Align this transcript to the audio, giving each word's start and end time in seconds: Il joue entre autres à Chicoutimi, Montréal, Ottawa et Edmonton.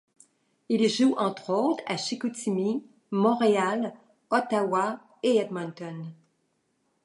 Il 0.67 0.89
joue 0.89 1.13
entre 1.19 1.51
autres 1.53 1.83
à 1.85 1.95
Chicoutimi, 1.95 2.83
Montréal, 3.11 3.93
Ottawa 4.31 4.99
et 5.21 5.35
Edmonton. 5.35 6.07